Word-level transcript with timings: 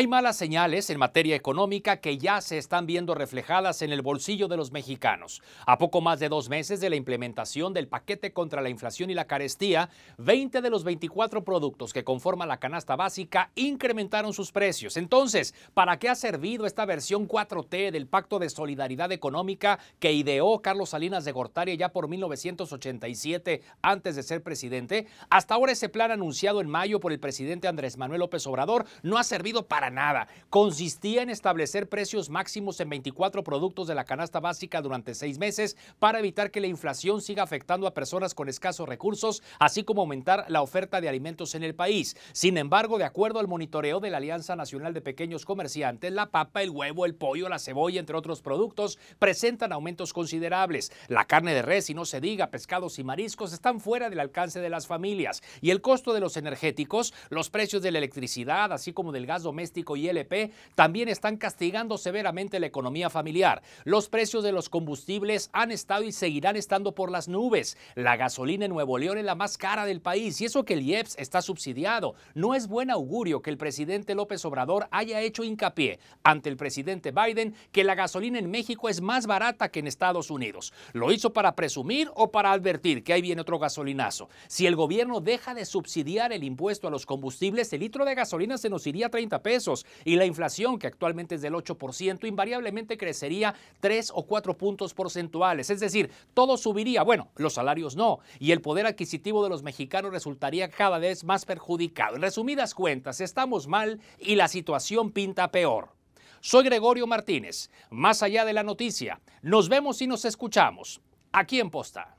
Hay 0.00 0.06
malas 0.06 0.36
señales 0.36 0.90
en 0.90 0.98
materia 1.00 1.34
económica 1.34 1.96
que 1.96 2.18
ya 2.18 2.40
se 2.40 2.56
están 2.56 2.86
viendo 2.86 3.16
reflejadas 3.16 3.82
en 3.82 3.90
el 3.90 4.00
bolsillo 4.00 4.46
de 4.46 4.56
los 4.56 4.70
mexicanos. 4.70 5.42
A 5.66 5.76
poco 5.76 6.00
más 6.00 6.20
de 6.20 6.28
dos 6.28 6.48
meses 6.48 6.78
de 6.78 6.88
la 6.88 6.94
implementación 6.94 7.74
del 7.74 7.88
paquete 7.88 8.32
contra 8.32 8.62
la 8.62 8.68
inflación 8.68 9.10
y 9.10 9.14
la 9.14 9.26
carestía, 9.26 9.90
20 10.18 10.62
de 10.62 10.70
los 10.70 10.84
24 10.84 11.42
productos 11.42 11.92
que 11.92 12.04
conforman 12.04 12.46
la 12.46 12.60
canasta 12.60 12.94
básica 12.94 13.50
incrementaron 13.56 14.32
sus 14.32 14.52
precios. 14.52 14.96
Entonces, 14.96 15.52
¿para 15.74 15.98
qué 15.98 16.08
ha 16.08 16.14
servido 16.14 16.64
esta 16.64 16.84
versión 16.86 17.26
4T 17.26 17.90
del 17.90 18.06
Pacto 18.06 18.38
de 18.38 18.50
Solidaridad 18.50 19.10
Económica 19.10 19.80
que 19.98 20.12
ideó 20.12 20.62
Carlos 20.62 20.90
Salinas 20.90 21.24
de 21.24 21.32
Gortari 21.32 21.76
ya 21.76 21.88
por 21.88 22.06
1987 22.06 23.62
antes 23.82 24.14
de 24.14 24.22
ser 24.22 24.44
presidente? 24.44 25.08
Hasta 25.28 25.56
ahora 25.56 25.72
ese 25.72 25.88
plan 25.88 26.12
anunciado 26.12 26.60
en 26.60 26.70
mayo 26.70 27.00
por 27.00 27.10
el 27.10 27.18
presidente 27.18 27.66
Andrés 27.66 27.96
Manuel 27.96 28.20
López 28.20 28.46
Obrador 28.46 28.84
no 29.02 29.18
ha 29.18 29.24
servido 29.24 29.66
para 29.66 29.87
nada. 29.90 30.28
Consistía 30.50 31.22
en 31.22 31.30
establecer 31.30 31.88
precios 31.88 32.30
máximos 32.30 32.80
en 32.80 32.88
24 32.88 33.42
productos 33.44 33.86
de 33.86 33.94
la 33.94 34.04
canasta 34.04 34.40
básica 34.40 34.80
durante 34.82 35.14
seis 35.14 35.38
meses 35.38 35.76
para 35.98 36.18
evitar 36.18 36.50
que 36.50 36.60
la 36.60 36.66
inflación 36.66 37.20
siga 37.20 37.42
afectando 37.42 37.86
a 37.86 37.94
personas 37.94 38.34
con 38.34 38.48
escasos 38.48 38.88
recursos, 38.88 39.42
así 39.58 39.84
como 39.84 40.02
aumentar 40.02 40.44
la 40.48 40.62
oferta 40.62 41.00
de 41.00 41.08
alimentos 41.08 41.54
en 41.54 41.62
el 41.62 41.74
país. 41.74 42.16
Sin 42.32 42.58
embargo, 42.58 42.98
de 42.98 43.04
acuerdo 43.04 43.38
al 43.40 43.48
monitoreo 43.48 44.00
de 44.00 44.10
la 44.10 44.18
Alianza 44.18 44.56
Nacional 44.56 44.94
de 44.94 45.00
Pequeños 45.00 45.44
Comerciantes, 45.44 46.12
la 46.12 46.30
papa, 46.30 46.62
el 46.62 46.70
huevo, 46.70 47.06
el 47.06 47.14
pollo, 47.14 47.48
la 47.48 47.58
cebolla, 47.58 48.00
entre 48.00 48.16
otros 48.16 48.42
productos, 48.42 48.98
presentan 49.18 49.72
aumentos 49.72 50.12
considerables. 50.12 50.92
La 51.08 51.24
carne 51.24 51.54
de 51.54 51.62
res, 51.62 51.90
y 51.90 51.94
no 51.94 52.04
se 52.04 52.20
diga, 52.20 52.50
pescados 52.50 52.98
y 52.98 53.04
mariscos 53.04 53.52
están 53.52 53.80
fuera 53.80 54.10
del 54.10 54.20
alcance 54.20 54.60
de 54.60 54.70
las 54.70 54.86
familias. 54.86 55.42
Y 55.60 55.70
el 55.70 55.80
costo 55.80 56.12
de 56.12 56.20
los 56.20 56.36
energéticos, 56.36 57.14
los 57.30 57.50
precios 57.50 57.82
de 57.82 57.90
la 57.90 57.98
electricidad, 57.98 58.72
así 58.72 58.92
como 58.92 59.12
del 59.12 59.26
gas 59.26 59.42
doméstico, 59.42 59.77
y 59.96 60.08
LP 60.08 60.52
también 60.74 61.08
están 61.08 61.36
castigando 61.36 61.98
severamente 61.98 62.60
la 62.60 62.66
economía 62.66 63.10
familiar. 63.10 63.62
Los 63.84 64.08
precios 64.08 64.42
de 64.42 64.52
los 64.52 64.68
combustibles 64.68 65.50
han 65.52 65.70
estado 65.70 66.02
y 66.04 66.12
seguirán 66.12 66.56
estando 66.56 66.94
por 66.94 67.10
las 67.10 67.28
nubes. 67.28 67.76
La 67.94 68.16
gasolina 68.16 68.64
en 68.64 68.72
Nuevo 68.72 68.98
León 68.98 69.18
es 69.18 69.24
la 69.24 69.34
más 69.34 69.56
cara 69.58 69.86
del 69.86 70.00
país 70.00 70.40
y 70.40 70.46
eso 70.46 70.64
que 70.64 70.74
el 70.74 70.82
IEPS 70.82 71.16
está 71.18 71.42
subsidiado. 71.42 72.14
No 72.34 72.54
es 72.54 72.68
buen 72.68 72.90
augurio 72.90 73.42
que 73.42 73.50
el 73.50 73.58
presidente 73.58 74.14
López 74.14 74.44
Obrador 74.44 74.88
haya 74.90 75.20
hecho 75.20 75.44
hincapié 75.44 76.00
ante 76.22 76.48
el 76.48 76.56
presidente 76.56 77.12
Biden 77.12 77.54
que 77.72 77.84
la 77.84 77.94
gasolina 77.94 78.38
en 78.38 78.50
México 78.50 78.88
es 78.88 79.00
más 79.00 79.26
barata 79.26 79.70
que 79.70 79.80
en 79.80 79.86
Estados 79.86 80.30
Unidos. 80.30 80.72
¿Lo 80.92 81.12
hizo 81.12 81.32
para 81.32 81.54
presumir 81.54 82.10
o 82.14 82.30
para 82.30 82.52
advertir 82.52 83.04
que 83.04 83.12
ahí 83.12 83.22
viene 83.22 83.42
otro 83.42 83.58
gasolinazo? 83.58 84.28
Si 84.48 84.66
el 84.66 84.76
gobierno 84.76 85.20
deja 85.20 85.54
de 85.54 85.64
subsidiar 85.64 86.32
el 86.32 86.44
impuesto 86.44 86.88
a 86.88 86.90
los 86.90 87.06
combustibles, 87.06 87.72
el 87.72 87.80
litro 87.80 88.04
de 88.04 88.14
gasolina 88.14 88.58
se 88.58 88.70
nos 88.70 88.86
iría 88.86 89.06
a 89.06 89.10
30 89.10 89.42
y 90.04 90.16
la 90.16 90.24
inflación, 90.24 90.78
que 90.78 90.86
actualmente 90.86 91.36
es 91.36 91.42
del 91.42 91.54
8%, 91.54 92.26
invariablemente 92.26 92.96
crecería 92.96 93.54
3 93.80 94.12
o 94.14 94.24
4 94.24 94.56
puntos 94.56 94.94
porcentuales. 94.94 95.70
Es 95.70 95.80
decir, 95.80 96.10
todo 96.34 96.56
subiría. 96.56 97.02
Bueno, 97.02 97.28
los 97.36 97.54
salarios 97.54 97.96
no. 97.96 98.20
Y 98.38 98.52
el 98.52 98.60
poder 98.60 98.86
adquisitivo 98.86 99.42
de 99.42 99.50
los 99.50 99.62
mexicanos 99.62 100.12
resultaría 100.12 100.70
cada 100.70 100.98
vez 100.98 101.24
más 101.24 101.44
perjudicado. 101.44 102.16
En 102.16 102.22
resumidas 102.22 102.74
cuentas, 102.74 103.20
estamos 103.20 103.66
mal 103.66 104.00
y 104.18 104.36
la 104.36 104.48
situación 104.48 105.12
pinta 105.12 105.50
peor. 105.50 105.90
Soy 106.40 106.64
Gregorio 106.64 107.06
Martínez. 107.06 107.70
Más 107.90 108.22
allá 108.22 108.44
de 108.44 108.52
la 108.52 108.62
noticia, 108.62 109.20
nos 109.42 109.68
vemos 109.68 110.00
y 110.02 110.06
nos 110.06 110.24
escuchamos 110.24 111.00
aquí 111.32 111.60
en 111.60 111.70
Posta. 111.70 112.17